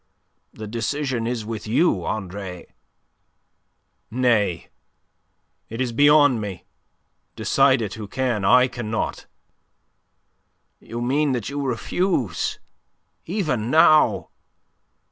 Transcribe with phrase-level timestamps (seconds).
[0.51, 2.65] "The decision is with you, Andre."
[4.09, 4.69] "Nay,
[5.69, 6.65] it is beyond me.
[7.35, 9.27] Decide it who can, I cannot."
[10.79, 12.57] "You mean that you refuse
[13.27, 14.29] even now?"